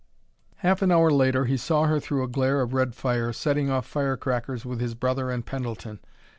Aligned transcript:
Half 0.55 0.81
an 0.81 0.89
hour 0.89 1.11
later 1.11 1.45
he 1.45 1.55
saw 1.57 1.85
her, 1.85 1.99
through 1.99 2.23
a 2.23 2.27
glare 2.27 2.61
of 2.61 2.73
red 2.73 2.95
fire, 2.95 3.31
setting 3.31 3.69
off 3.69 3.85
fire 3.85 4.17
crackers 4.17 4.65
with 4.65 4.79
his 4.79 4.95
brother 4.95 5.29
and 5.29 5.45
Pendleton. 5.45 5.99